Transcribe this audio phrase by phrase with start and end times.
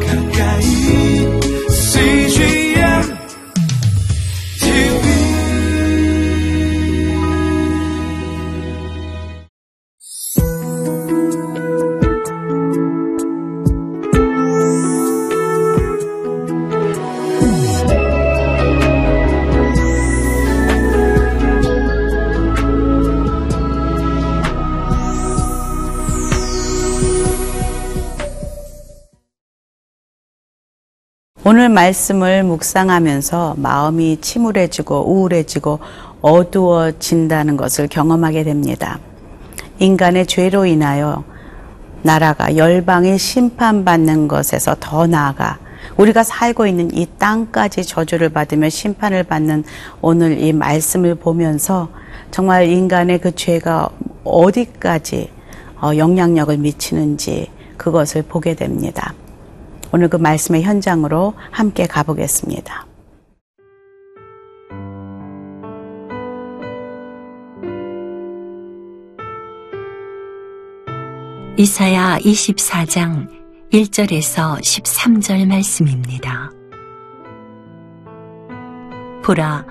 [0.00, 0.21] 가까
[31.44, 35.80] 오늘 말씀을 묵상하면서 마음이 침울해지고 우울해지고
[36.20, 39.00] 어두워진다는 것을 경험하게 됩니다.
[39.80, 41.24] 인간의 죄로 인하여
[42.02, 45.58] 나라가 열방에 심판받는 것에서 더 나아가
[45.96, 49.64] 우리가 살고 있는 이 땅까지 저주를 받으며 심판을 받는
[50.00, 51.88] 오늘 이 말씀을 보면서
[52.30, 53.88] 정말 인간의 그 죄가
[54.22, 55.28] 어디까지
[55.80, 59.12] 어, 영향력을 미치는지 그것을 보게 됩니다.
[59.92, 62.86] 오늘 그 말씀의 현장으로 함께 가보겠습니다.
[71.58, 73.28] 이사야 24장
[73.70, 76.50] 1절에서 13절 말씀입니다.
[79.22, 79.66] 보라,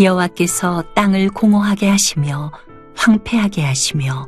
[0.00, 2.50] 여호와께서 땅을 공허하게 하시며
[2.96, 4.26] 황폐하게 하시며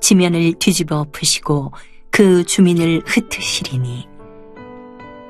[0.00, 1.72] 지면을 뒤집어 엎으시고
[2.10, 4.15] 그 주민을 흩으시리니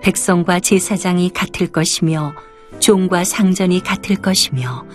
[0.07, 2.33] 백성과 제사장이 같을 것이며
[2.79, 4.87] 종과 상전이 같을 것이며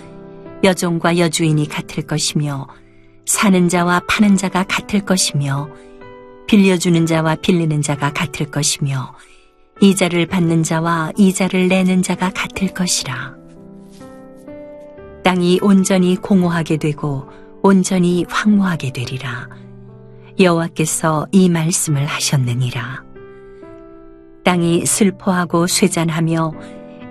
[0.64, 2.70] 여종과 여주인이 같을 것이며
[3.26, 5.70] 사는 자와 파는 자가 같을 것이며
[6.48, 9.14] 빌려주는 자와 빌리는 자가 같을 것이며
[9.81, 13.36] 이자를 받는 자와 이자를 내는 자가 같을 것이라.
[15.25, 17.30] 땅이 온전히 공허하게 되고
[17.62, 19.50] 온전히 황무하게 되리라.
[20.40, 23.11] 여호와께서 이 말씀을 하셨느니라.
[24.44, 26.53] 땅이 슬퍼하고 쇠잔하며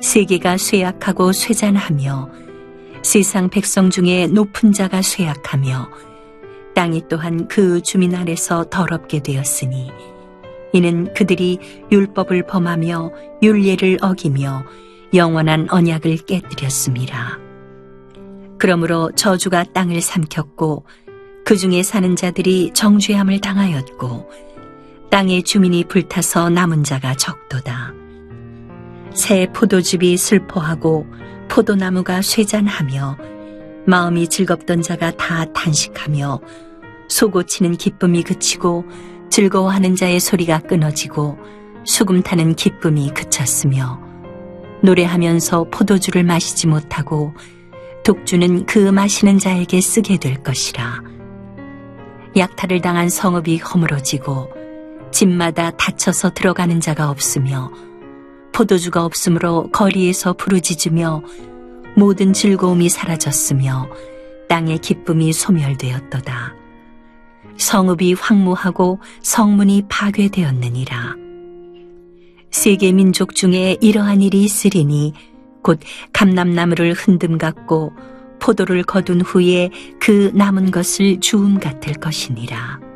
[0.00, 2.30] 세계가 쇠약하고 쇠잔하며
[3.02, 5.88] 세상 백성 중에 높은 자가 쇠약하며
[6.74, 9.90] 땅이 또한 그 주민 아래서 더럽게 되었으니
[10.72, 11.58] 이는 그들이
[11.90, 13.10] 율법을 범하며
[13.42, 14.64] 율례를 어기며
[15.14, 17.38] 영원한 언약을 깨뜨렸습니다.
[18.58, 20.84] 그러므로 저주가 땅을 삼켰고
[21.44, 24.30] 그 중에 사는 자들이 정죄함을 당하였고
[25.10, 27.92] 땅의 주민이 불타서 남은 자가 적도다.
[29.12, 31.04] 새 포도즙이 슬퍼하고
[31.48, 33.18] 포도나무가 쇠잔하며
[33.86, 36.40] 마음이 즐겁던 자가 다 탄식하며
[37.08, 38.84] 소고치는 기쁨이 그치고
[39.30, 41.38] 즐거워하는 자의 소리가 끊어지고
[41.84, 44.00] 수금 타는 기쁨이 그쳤으며
[44.84, 47.34] 노래하면서 포도주를 마시지 못하고
[48.04, 51.02] 독주는 그 마시는 자에게 쓰게 될 것이라.
[52.36, 54.59] 약탈을 당한 성읍이 허물어지고
[55.10, 57.70] 집마다 닫혀서 들어가는 자가 없으며
[58.52, 61.22] 포도주가 없으므로 거리에서 부르짖으며
[61.96, 63.88] 모든 즐거움이 사라졌으며
[64.48, 66.54] 땅의 기쁨이 소멸되었도다.
[67.56, 71.14] 성읍이 황무하고 성문이 파괴되었느니라.
[72.50, 75.12] 세계 민족 중에 이러한 일이 있으리니
[75.62, 75.78] 곧
[76.12, 77.92] 감람나무를 흔듦 같고
[78.40, 79.70] 포도를 거둔 후에
[80.00, 82.89] 그 남은 것을 주움 같을 것이니라.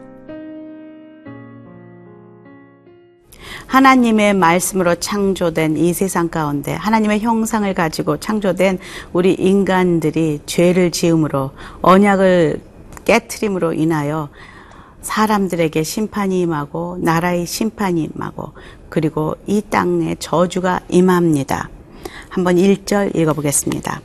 [3.67, 8.79] 하나님의 말씀으로 창조된 이 세상 가운데 하나님의 형상을 가지고 창조된
[9.13, 11.51] 우리 인간들이 죄를 지음으로
[11.83, 12.61] 언약을
[13.05, 14.29] 깨트림으로 인하여
[15.03, 18.53] 사람들에게 심판이 임하고 나라의 심판이 임하고
[18.89, 21.69] 그리고 이 땅에 저주가 임합니다.
[22.31, 24.01] 한번 1절 읽어보겠습니다.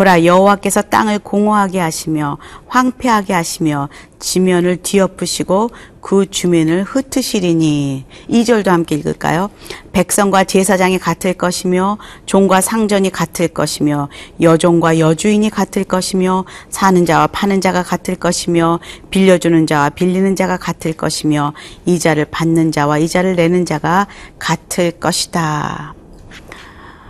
[0.00, 2.38] 보라 여호와께서 땅을 공허하게 하시며
[2.68, 5.68] 황폐하게 하시며 지면을 뒤엎으시고
[6.00, 9.50] 그 주민을 흩으시리니 2절도 함께 읽을까요?
[9.92, 14.08] 백성과 제사장이 같을 것이며 종과 상전이 같을 것이며
[14.40, 18.80] 여종과 여주인이 같을 것이며 사는 자와 파는 자가 같을 것이며
[19.10, 21.52] 빌려주는 자와 빌리는 자가 같을 것이며
[21.84, 24.06] 이자를 받는 자와 이자를 내는 자가
[24.38, 25.92] 같을 것이다.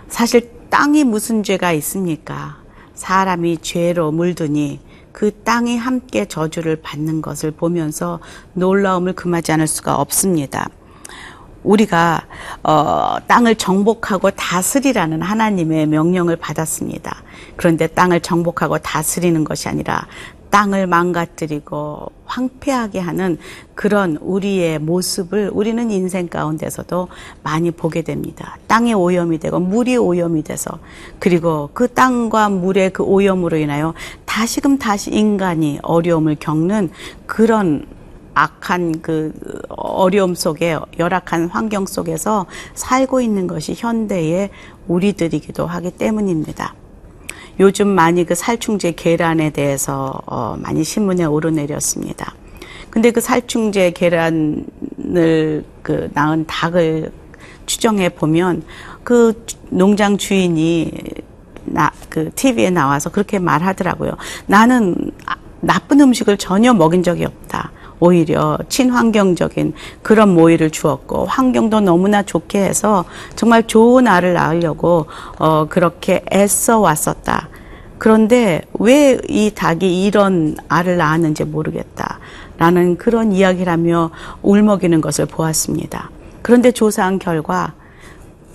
[0.09, 2.60] 사실 땅이 무슨 죄가 있습니까?
[3.01, 4.79] 사람이 죄로 물드니
[5.11, 8.19] 그 땅이 함께 저주를 받는 것을 보면서
[8.53, 10.69] 놀라움을 금하지 않을 수가 없습니다.
[11.63, 12.27] 우리가
[12.63, 17.23] 어, 땅을 정복하고 다스리라는 하나님의 명령을 받았습니다.
[17.55, 20.05] 그런데 땅을 정복하고 다스리는 것이 아니라
[20.51, 23.37] 땅을 망가뜨리고 황폐하게 하는
[23.73, 27.07] 그런 우리의 모습을 우리는 인생 가운데서도
[27.41, 28.57] 많이 보게 됩니다.
[28.67, 30.77] 땅이 오염이 되고 물이 오염이 돼서
[31.19, 33.93] 그리고 그 땅과 물의 그 오염으로 인하여
[34.25, 36.91] 다시금 다시 인간이 어려움을 겪는
[37.25, 37.85] 그런
[38.33, 39.33] 악한 그
[39.69, 42.45] 어려움 속에 열악한 환경 속에서
[42.75, 44.51] 살고 있는 것이 현대의
[44.87, 46.75] 우리들이기도 하기 때문입니다.
[47.61, 52.35] 요즘 많이 그 살충제 계란에 대해서 어, 많이 신문에 오르내렸습니다.
[52.89, 57.11] 근데 그 살충제 계란을 그 낳은 닭을
[57.65, 58.63] 추정해 보면
[59.03, 60.91] 그 농장 주인이
[61.63, 64.11] 나 그 TV에 나와서 그렇게 말하더라고요.
[64.45, 67.71] 나는 아, 나쁜 음식을 전혀 먹인 적이 없다.
[67.99, 73.05] 오히려 친환경적인 그런 모이를 주었고 환경도 너무나 좋게 해서
[73.35, 75.05] 정말 좋은 알을 낳으려고
[75.37, 77.47] 어 그렇게 애써 왔었다.
[78.01, 84.09] 그런데 왜 이 닭이 이런 알을 낳았는지 모르겠다라는 그런 이야기를 하며
[84.41, 86.09] 울먹이는 것을 보았습니다.
[86.41, 87.75] 그런데 조사한 결과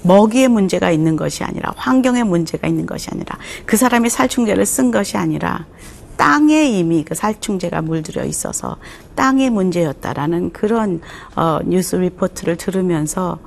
[0.02, 5.16] 먹이에 문제가 있는 것이 아니라 환경에 문제가 있는 것이 아니라 그 사람이 살충제를 쓴 것이
[5.16, 5.64] 아니라
[6.16, 8.76] 땅에 이미 그 살충제가 물들여 있어서
[9.14, 11.00] 땅의 문제였다라는 그런
[11.36, 13.38] 어, 뉴스 리포트를 들으면서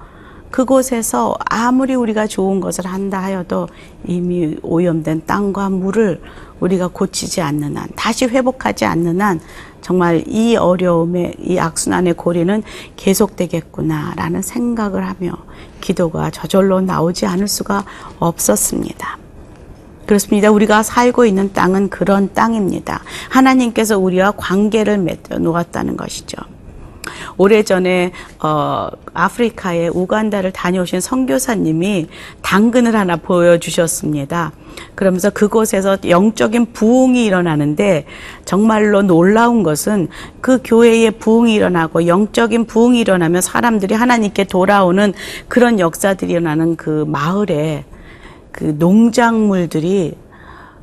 [0.52, 3.68] 그곳에서 아무리 우리가 좋은 것을 한다 하여도
[4.06, 6.22] 이미 오염된 땅과 물을
[6.60, 9.40] 우리가 고치지 않는 한, 다시 회복하지 않는 한
[9.82, 12.64] 정말 이 어려움의 이 악순환의 고리는
[12.96, 15.32] 계속되겠구나라는 생각을 하며
[15.82, 17.86] 기도가 저절로 나오지 않을 수가
[18.20, 19.18] 없었습니다.
[20.06, 20.50] 그렇습니다.
[20.50, 23.04] 우리가 살고 있는 땅은 그런 땅입니다.
[23.30, 26.38] 하나님께서 우리와 관계를 맺어 놓았다는 것이죠.
[27.40, 28.12] 오래전에
[28.44, 32.08] 어 아프리카의 우간다를 다녀오신 선교사님이
[32.42, 34.52] 당근을 하나 보여주셨습니다.
[34.94, 38.06] 그러면서 그곳에서 영적인 부흥이 일어나는데
[38.44, 40.10] 정말로 놀라운 것은
[40.42, 45.14] 그 교회에 부흥이 일어나고 영적인 부흥이 일어나면 사람들이 하나님께 돌아오는
[45.48, 47.86] 그런 역사들이 일어나는 그 마을에
[48.52, 50.16] 그 농작물들이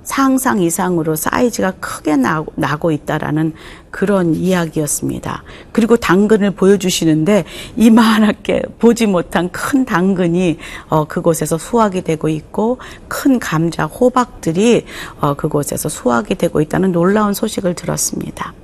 [0.06, 3.52] 상상 이상으로 사이즈가 크게 나고, 있다라는
[3.90, 5.42] 그런 이야기였습니다.
[5.72, 7.44] 그리고 당근을 보여주시는데
[7.76, 10.58] 이만하게 보지 못한 큰 당근이
[10.88, 14.86] 어, 그곳에서 수확이 되고 있고 큰 감자, 호박들이
[15.20, 18.54] 어, 그곳에서 수확이 되고 있다는 놀라운 소식을 들었습니다.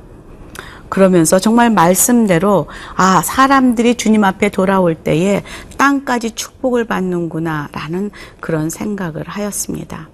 [0.89, 5.43] 그러면서 정말 말씀대로 아 사람들이 주님 앞에 돌아올 때에
[5.79, 8.11] 땅까지 축복을 받는구나라는
[8.41, 10.09] 그런 생각을 하였습니다.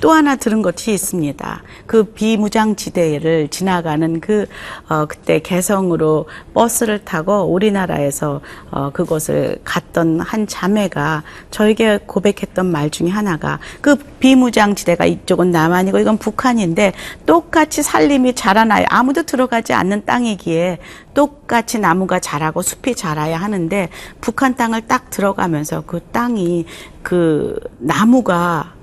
[0.00, 1.62] 또 하나 들은 것이 있습니다.
[1.86, 4.46] 그 비무장지대를 지나가는 그
[4.88, 8.40] 어, 그때 개성으로 버스를 타고 우리나라에서
[8.70, 16.18] 어, 그곳을 갔던 한 자매가 저에게 고백했던 말 중에 하나가 그 비무장지대가 이쪽은 남한이고 이건
[16.18, 16.92] 북한인데
[17.26, 18.86] 똑같이 살림이 자라나요.
[18.88, 20.78] 아무도 들어가지 않는 땅이기에
[21.14, 23.88] 똑같이 나무가 자라고 숲이 자라야 하는데
[24.20, 26.66] 북한 땅을 딱 들어가면서 그 땅이
[27.02, 28.74] 그 나무가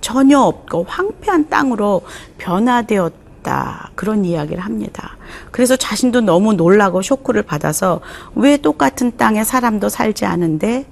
[0.00, 2.02] 전혀 없고 황폐한 땅으로
[2.38, 3.90] 변화되었다.
[3.94, 5.16] 그런 이야기를 합니다.
[5.50, 8.00] 그래서 자신도 너무 놀라고 쇼크를 받아서
[8.34, 10.86] 왜 똑같은 땅에 사람도 살지 않은데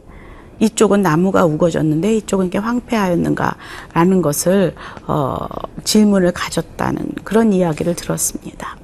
[0.60, 4.74] 이쪽은 나무가 우거졌는데 이쪽은 이렇게 황폐하였는가라는 것을
[5.06, 5.38] 어,
[5.82, 8.76] 질문을 가졌다는 그런 이야기를 들었습니다.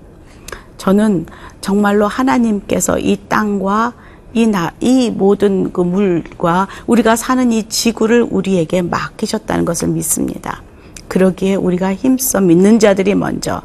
[0.76, 1.26] 저는
[1.60, 3.92] 정말로 하나님께서 이 땅과
[4.32, 10.62] 이, 나, 이 모든 그 물과 우리가 사는 이 지구를 우리에게 맡기셨다는 것을 믿습니다.
[11.08, 13.62] 그러기에 우리가 힘써 믿는 자들이 먼저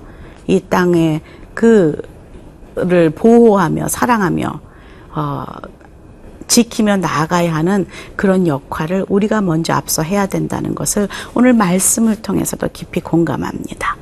[0.47, 1.21] 이 땅에
[1.53, 4.59] 그를 보호하며 사랑하며
[5.15, 5.45] 어,
[6.47, 7.85] 지키며 나아가야 하는
[8.15, 13.97] 그런 역할을 우리가 먼저 앞서 해야 된다는 것을 오늘 말씀을 통해서도 깊이 공감합니다.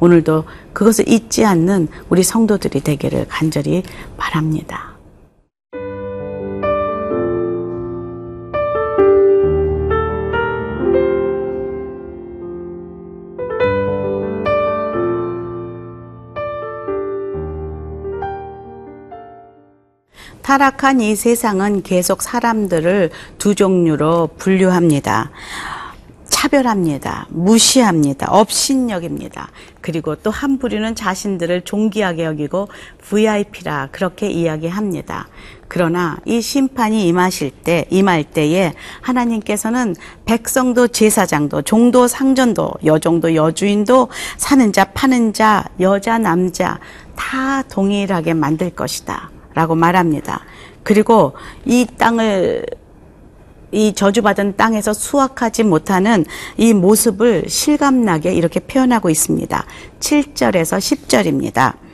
[0.00, 3.82] 오늘도 그것을 잊지 않는 우리 성도들이 되기를 간절히
[4.16, 4.95] 바랍니다.
[20.46, 25.32] 타락한 이 세상은 계속 사람들을 두 종류로 분류합니다.
[26.28, 27.26] 차별합니다.
[27.30, 28.28] 무시합니다.
[28.30, 29.50] 업신여깁니다.
[29.80, 32.68] 그리고 또 한 부류는 자신들을 존귀하게 여기고
[33.02, 35.26] VIP라 그렇게 이야기합니다.
[35.66, 44.72] 그러나 이 심판이 임하실 때, 임할 때에 하나님께서는 백성도 제사장도 종도 상전도 여종도 여주인도 사는
[44.72, 46.78] 자 파는 자 여자 남자
[47.16, 49.30] 다 동일하게 만들 것이다.
[49.56, 50.42] 라고 말합니다.
[50.82, 51.32] 그리고
[51.64, 52.66] 이 땅을
[53.72, 56.26] 이 저주받은 땅에서 수확하지 못하는
[56.58, 59.64] 이 모습을 실감나게 이렇게 표현하고 있습니다.
[59.98, 61.86] 7절에서 10절입니다.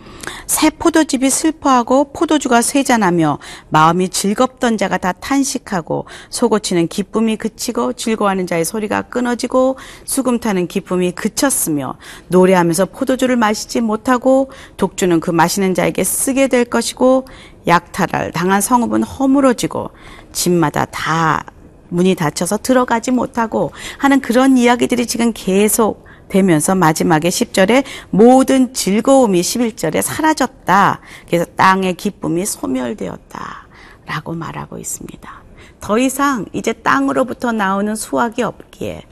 [0.47, 3.38] 새 포도즙이 슬퍼하고 포도주가 쇠잔하며
[3.71, 11.12] 마음이 즐겁던 자가 다 탄식하고 속고치는 기쁨이 그치고 즐거워하는 자의 소리가 끊어지고 수금 타는 기쁨이
[11.12, 11.97] 그쳤으며
[12.28, 17.26] 노래하면서 포도주를 마시지 못하고 독주는 그 마시는 자에게 쓰게 될 것이고
[17.66, 19.90] 약탈을 당한 성읍은 허물어지고
[20.33, 21.45] 집마다 다
[21.88, 30.00] 문이 닫혀서 들어가지 못하고 하는 그런 이야기들이 지금 계속 되면서 마지막에 10절에 모든 즐거움이 11절에
[30.00, 31.00] 사라졌다.
[31.26, 33.69] 그래서 땅의 기쁨이 소멸되었다.
[34.07, 35.42] 라고 말하고 있습니다.
[35.81, 39.02] 더 이상 이제 땅으로부터 나오는 수확이 없기에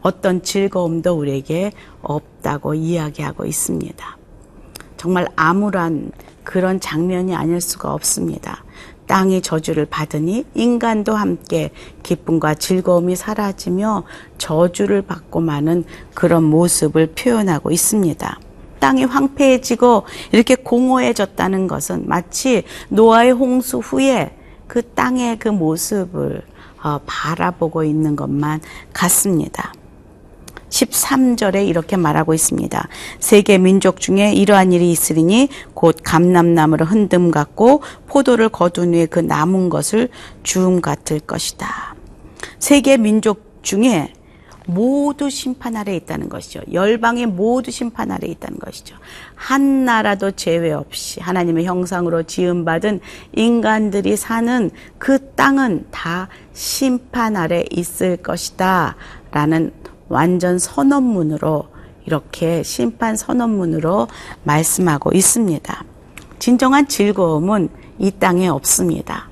[0.00, 4.16] 어떤 즐거움도 우리에게 없다고 이야기하고 있습니다.
[4.96, 6.12] 정말 암울한
[6.44, 8.64] 그런 장면이 아닐 수가 없습니다.
[9.06, 11.70] 땅이 저주를 받으니 인간도 함께
[12.04, 14.04] 기쁨과 즐거움이 사라지며
[14.38, 18.38] 저주를 받고 마는 그런 모습을 표현하고 있습니다.
[18.78, 24.36] 땅이 황폐해지고 이렇게 공허해졌다는 것은 마치 노아의 홍수 후에
[24.68, 26.42] 그 땅의 그 모습을
[26.82, 28.60] 어, 바라보고 있는 것만
[28.92, 29.72] 같습니다.
[30.70, 32.88] 13절에 이렇게 말하고 있습니다.
[33.18, 39.68] 세계 민족 중에 이러한 일이 있으리니 곧 감람나무를 흔듦 같고 포도를 거둔 후에 그 남은
[39.68, 40.08] 것을
[40.42, 41.94] 주음 같을 것이다.
[42.58, 44.12] 세계 민족 중에
[44.66, 46.60] 모두 심판 아래 있다는 것이죠.
[46.72, 48.96] 열방이 모두 심판 아래 있다는 것이죠.
[49.34, 53.00] 한 나라도 제외 없이 하나님의 형상으로 지음받은
[53.34, 58.96] 인간들이 사는 그 땅은 다 심판 아래 있을 것이다.
[59.32, 59.72] 라는
[60.10, 61.68] 완전 선언문으로
[62.04, 64.08] 이렇게 심판 선언문으로
[64.42, 65.84] 말씀하고 있습니다.
[66.38, 69.30] 진정한 즐거움은 이 땅에 없습니다.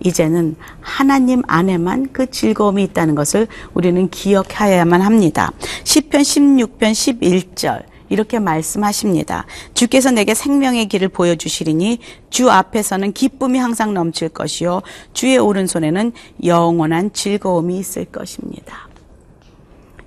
[0.00, 5.52] 이제는 하나님 안에만 그 즐거움이 있다는 것을 우리는 기억하여야만 합니다.
[5.84, 9.46] 10편 16편 11절 이렇게 말씀하십니다.
[9.74, 11.98] 주께서 내게 생명의 길을 보여주시리니
[12.30, 16.12] 주 앞에서는 기쁨이 항상 넘칠 것이요 주의 오른손에는
[16.44, 18.85] 영원한 즐거움이 있을 것입니다.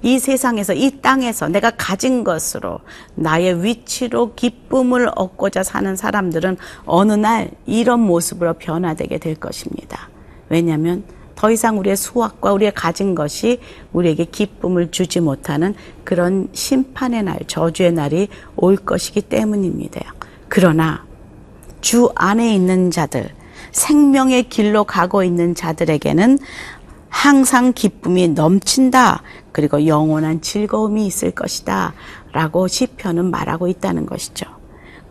[0.01, 2.79] 이 세상에서 이 땅에서 내가 가진 것으로
[3.15, 10.09] 나의 위치로 기쁨을 얻고자 사는 사람들은 어느 날 이런 모습으로 변화되게 될 것입니다.
[10.47, 11.03] 왜냐하면
[11.35, 13.59] 더 이상 우리의 수확과 우리의 가진 것이
[13.93, 20.13] 우리에게 기쁨을 주지 못하는 그런 심판의 날, 저주의 날이 올 것이기 때문입니다.
[20.49, 21.05] 그러나
[21.79, 23.29] 주 안에 있는 자들,
[23.71, 26.39] 생명의 길로 가고 있는 자들에게는
[27.09, 29.23] 항상 기쁨이 넘친다.
[29.51, 31.93] 그리고 영원한 즐거움이 있을 것이다.
[32.31, 34.45] 라고 시편은 말하고 있다는 것이죠.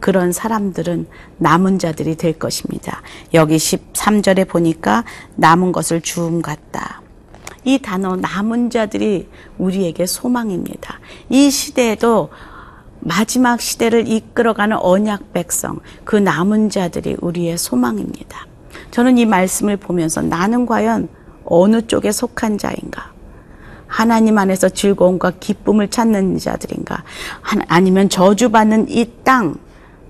[0.00, 1.07] 그런 사람들은
[1.38, 3.02] 남은 자들이 될 것입니다.
[3.35, 5.05] 여기 13절에 보니까
[5.37, 7.02] 남은 것을 주음 같다.
[7.64, 9.28] 이 단어 남은 자들이
[9.59, 11.00] 우리에게 소망입니다.
[11.28, 12.31] 이 시대에도
[13.00, 18.47] 마지막 시대를 이끌어가는 언약 백성, 그 남은 자들이 우리의 소망입니다.
[18.90, 21.09] 저는 이 말씀을 보면서 나는 과연
[21.49, 23.12] 어느 쪽에 속한 자인가?
[23.87, 27.05] 하나님 안에서 즐거움과 기쁨을 찾는 자들인가?
[27.69, 29.57] 아니면 저주받는 이 땅,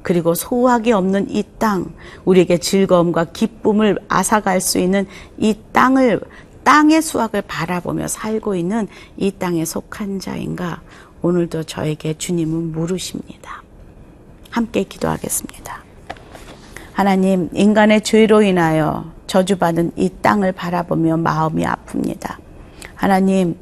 [0.02, 1.86] 그리고 소화기 없는 이 땅,
[2.24, 6.20] 우리에게 즐거움과 기쁨을 앗아갈 수 있는 이 땅을,
[6.64, 10.82] 땅의 수확을 바라보며 살고 있는 이 땅에 속한 자인가?
[11.22, 13.62] 오늘도 저에게 주님은 물으십니다.
[14.50, 15.84] 함께 기도하겠습니다.
[16.92, 22.36] 하나님, 인간의 죄로 인하여 저주받은 이 땅을 바라보며 마음이 아픕니다.
[22.96, 23.56] 하나님,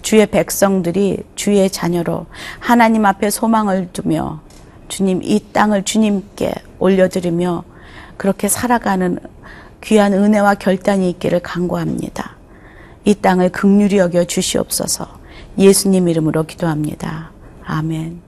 [0.00, 2.24] 주의 백성들이 주의 자녀로
[2.60, 4.40] 하나님 앞에 소망을 두며
[4.88, 7.64] 주님 이 땅을 주님께 올려드리며
[8.16, 9.18] 그렇게 살아가는
[9.82, 12.36] 귀한 은혜와 결단이 있기를 간구합니다.
[13.04, 15.06] 이 땅을 극률히 여겨 주시옵소서
[15.58, 17.30] 예수님 이름으로 기도합니다.
[17.64, 18.27] 아멘.